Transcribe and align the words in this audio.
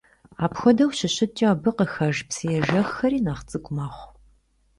Апхуэдэу 0.43 0.89
щыщыткӀэ, 0.97 1.47
абы 1.53 1.71
къыхэж 1.77 2.17
псыежэххэри 2.27 3.19
нэхъ 3.25 3.43
цӀыкӀу 3.49 3.73
мэхъу. 3.75 4.09